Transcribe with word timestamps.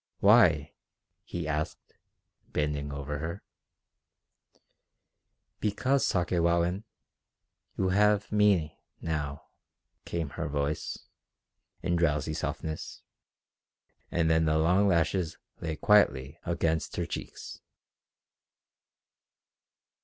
"Why?" 0.19 0.73
he 1.23 1.47
asked, 1.47 1.93
bending 2.51 2.91
over 2.91 3.19
her. 3.19 3.43
"Because, 5.59 6.03
Sakewawin... 6.03 6.85
you 7.77 7.89
have 7.89 8.31
me... 8.31 8.79
now," 8.99 9.43
came 10.05 10.31
her 10.31 10.47
voice, 10.47 10.97
in 11.83 11.97
drowsy 11.97 12.33
softness; 12.33 13.03
and 14.09 14.27
then 14.27 14.45
the 14.45 14.57
long 14.57 14.87
lashes 14.87 15.37
lay 15.59 15.75
quietly 15.75 16.39
against 16.47 16.95
her 16.95 17.05
cheeks. 17.05 17.59